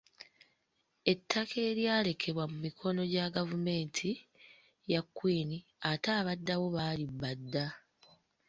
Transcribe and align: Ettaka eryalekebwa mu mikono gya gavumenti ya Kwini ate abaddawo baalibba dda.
Ettaka 1.11 1.57
eryalekebwa 1.69 2.43
mu 2.51 2.57
mikono 2.65 3.01
gya 3.13 3.25
gavumenti 3.35 4.09
ya 4.91 5.01
Kwini 5.15 5.57
ate 5.89 6.09
abaddawo 6.19 6.65
baalibba 6.75 7.29
dda. 7.39 7.65